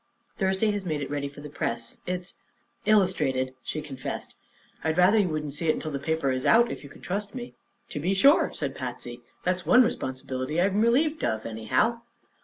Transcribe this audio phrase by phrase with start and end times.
[0.35, 1.99] "Thursday has made it ready for the press.
[2.07, 2.33] It's
[2.87, 4.35] illustrated," she confessed.
[4.83, 7.35] "I'd rather you wouldn't see it until the paper is out, if you can trust
[7.35, 7.53] me."
[7.89, 9.21] "To be sure," said Patsy.
[9.43, 12.01] "That's one responsibility I'm relieved of, anyhow."